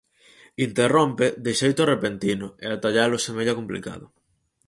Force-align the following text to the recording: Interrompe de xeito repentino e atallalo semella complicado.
Interrompe 0.67 1.25
de 1.45 1.51
xeito 1.59 1.81
repentino 1.93 2.47
e 2.63 2.65
atallalo 2.69 3.17
semella 3.25 3.57
complicado. 3.59 4.05